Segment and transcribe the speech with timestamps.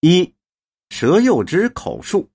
[0.00, 0.34] 一，
[0.90, 2.30] 佘幼之口述。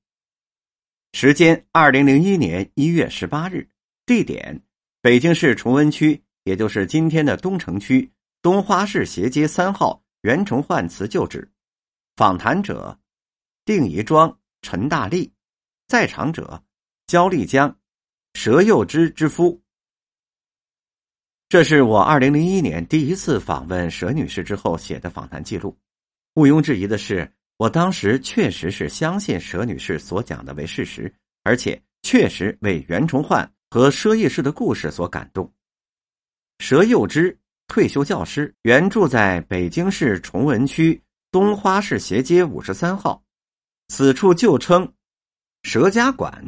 [1.14, 3.70] 时间：二零零一年一月十八日。
[4.04, 4.60] 地点：
[5.00, 8.12] 北京市崇文区，也就是今天的东城区
[8.42, 11.48] 东花市斜街三号袁崇焕祠旧址。
[12.16, 13.00] 访谈者：
[13.64, 15.32] 定仪庄陈大力。
[15.88, 16.64] 在场者：
[17.06, 17.80] 焦丽江，
[18.34, 19.62] 佘幼之之夫。
[21.48, 25.78] 这是我二零零一年第一次访问佘女士之后写的访谈记录。
[26.34, 27.32] 毋庸置疑的是。
[27.62, 31.14] 我当时确实是相信佘女士所讲的为事实，
[31.44, 35.48] 而且确实为袁崇焕和佘义士的故事所感动。
[36.58, 41.00] 佘幼之，退休教师，原住在北京市崇文区
[41.32, 43.24] 东花市斜街五十三号，
[43.90, 44.92] 此处旧称
[45.62, 46.44] 佘家馆，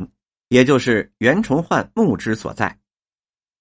[0.49, 2.75] 也就是袁崇焕墓之所在。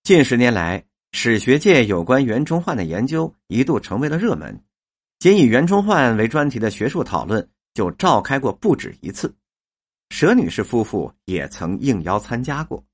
[0.05, 0.83] 近十年来，
[1.13, 4.59] 史学界有关袁崇焕的研究一度成为了热门。
[5.23, 9.33] 仅以袁崇焕为专题的学术讨论就召开过不止一次，
[10.09, 12.85] 佘女士夫妇也曾应邀参加过。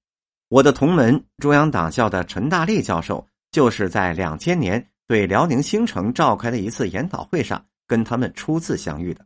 [0.51, 9.25] 我的同门中央党校的陈大力教授，就是在两千年对辽宁兴城召开的一次研讨会上跟他们初次相遇的。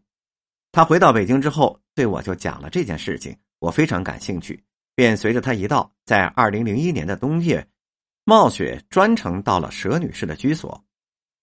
[0.70, 4.62] 他回到北京之后，对我就讲了这件事情，我非常感兴趣，
[4.94, 7.66] 便随着他一道，在二零零一年的冬夜，
[8.22, 10.84] 冒雪专程到了佘女士的居所。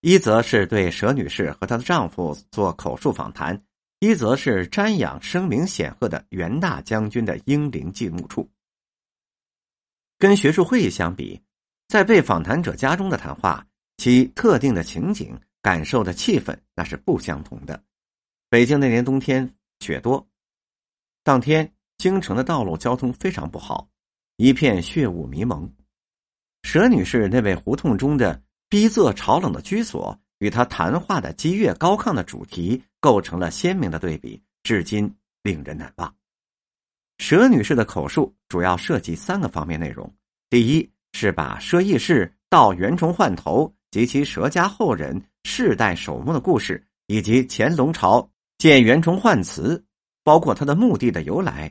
[0.01, 3.61] 一则是对佘女士和她的丈夫做口述访谈，
[3.99, 8.49] 一则是瞻仰声名显赫的袁大将军的英灵祭墓处。
[10.17, 11.41] 跟学术会议相比，
[11.89, 13.65] 在被访谈者家中的谈话，
[13.97, 17.83] 其特定的情景、感受的气氛那是不相同的。
[18.49, 20.25] 北京那年冬天雪多，
[21.23, 23.89] 当天京城的道路交通非常不好，
[24.37, 25.69] 一片血雾迷蒙。
[26.63, 28.41] 佘女士那位胡同中的。
[28.69, 36.15] 逼仄潮冷的居所与他谈话的激越高亢的主题构成了鲜明的对比，至今令人难忘。
[37.17, 40.13] 佘女士的口述主要涉及三个方面内容：
[40.51, 49.83] 第一是把佘义士到袁崇焕头及其佘家后人世代守墓的故事，以及乾隆朝建袁崇焕祠，
[50.23, 51.67] 包括他的墓地的由来；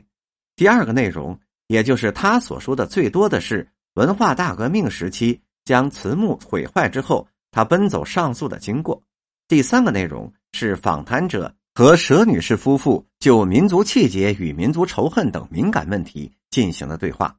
[0.57, 5.41] 第二个内容，也就是他所说的最多的是文化大革命时期。
[5.69, 8.99] 将慈墓毁坏之后，他奔走上诉的经过。
[9.47, 17.37] 第三个内容是访谈者和佘女士夫妇就民族气节与民族仇恨等敏感问题进行了对话。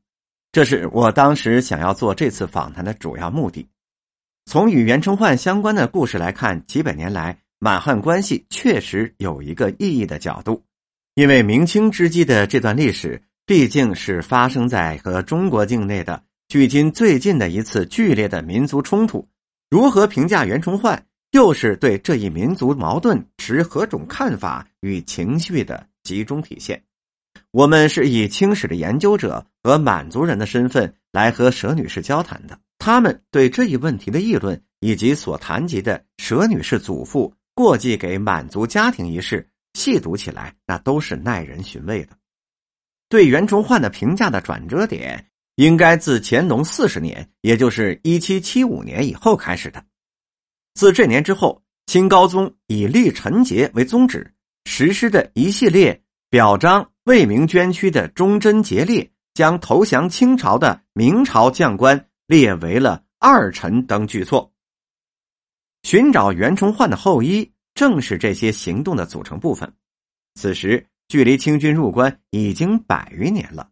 [0.53, 3.69] 这是我当时想要做这次访谈的主要目的。
[4.45, 10.63] 从与袁崇焕相关的故事来看，几百年来满汉关系确实有一个意义的角度，
[11.17, 16.23] 因为明清之际的这段历史毕竟是发生在和中国境内的。
[16.51, 19.25] 距今最近的一次剧烈的民族冲突，
[19.71, 26.83] 如何评价袁崇焕，又是对这一民族矛盾持何种看法与情绪的集中体现。
[27.53, 42.17] 我们是以清史的研究者和满族人的身份来和佘女士交谈的，他们对这一问题的议论以及所谈及的佘女士祖父过继给满族家庭一事，细读起来那都是耐人寻味的。
[43.09, 45.30] 对袁崇焕的评价的转折点。
[45.61, 49.85] 应该自乾隆四十年，也就是一七七五年以后开始的。
[50.73, 54.33] 自这年之后，清高宗以立臣节为宗旨，
[54.65, 64.51] 实施的一系列表彰为民捐躯的忠贞节烈，将投降清朝的明朝将官列为了二臣等举措。
[65.83, 69.71] 寻找袁崇焕的后裔，正是这些行动的组成部分。
[70.37, 73.69] 此时，距离清军入关已经百余年了。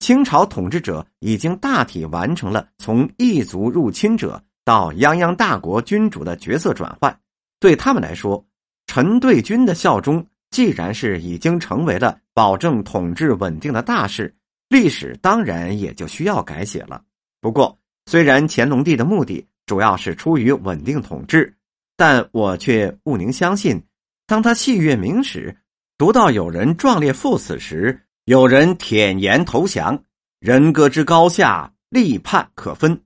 [0.00, 7.16] 清朝统治者已经大体完成了从异族入侵者到泱泱大国君主的角色转换，
[7.60, 8.42] 对他们来说，
[8.86, 14.34] 臣对君的效忠既然是已经成为了保证统治稳定的大事，
[14.70, 17.02] 历史当然也就需要改写了。
[17.40, 21.54] 不过，虽然乾隆帝的目的主要是出于稳定统治，
[21.96, 23.80] 但我却毋宁相信，
[24.26, 25.54] 当他细阅明史，
[25.98, 28.00] 读到有人壮烈赴死时。
[28.30, 30.00] 有人舔言投降，
[30.38, 32.96] 人格之高下，立判可分。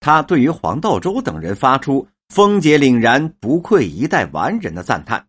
[0.00, 5.22] 他对于黄道周等人发出风节凛然、不愧一代完人的赞叹，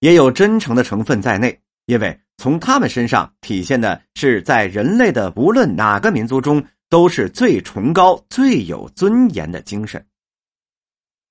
[0.00, 1.56] 也有真诚的成分在内。
[1.86, 6.60] 因为从他们身上体现的是，在人类的无论哪个民族中，
[6.90, 10.04] 都是最崇高、最有尊严的精神。